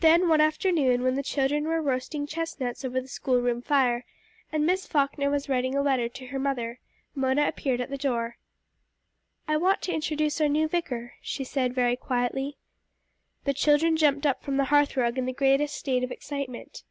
Then 0.00 0.30
one 0.30 0.40
afternoon, 0.40 1.02
when 1.02 1.14
the 1.16 1.22
children 1.22 1.64
were 1.64 1.82
roasting 1.82 2.26
chestnuts 2.26 2.86
over 2.86 3.02
the 3.02 3.06
school 3.06 3.38
room 3.42 3.60
fire, 3.60 4.06
and 4.50 4.64
Miss 4.64 4.86
Falkner 4.86 5.28
was 5.28 5.46
writing 5.46 5.74
a 5.74 5.82
letter 5.82 6.08
to 6.08 6.26
her 6.28 6.38
mother, 6.38 6.80
Mona 7.14 7.46
appeared 7.46 7.78
at 7.78 7.90
the 7.90 7.98
door. 7.98 8.36
"I 9.46 9.58
want 9.58 9.82
to 9.82 9.92
introduce 9.92 10.40
our 10.40 10.48
new 10.48 10.68
vicar," 10.68 11.16
she 11.20 11.44
said 11.44 11.74
very 11.74 11.96
quietly. 11.96 12.56
The 13.44 13.52
children 13.52 13.98
jumped 13.98 14.24
up 14.26 14.42
from 14.42 14.56
the 14.56 14.64
hearth 14.72 14.96
rug 14.96 15.18
in 15.18 15.26
the 15.26 15.34
greatest 15.34 15.76
state 15.76 16.02
of 16.02 16.10
excitement. 16.10 16.82